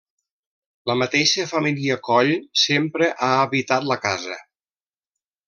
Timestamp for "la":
0.91-0.95, 3.93-4.01